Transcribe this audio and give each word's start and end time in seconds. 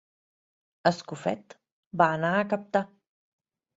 Escofet 0.91 1.55
va 2.03 2.09
anar 2.17 2.33
a 2.39 2.49
captar. 2.55 2.87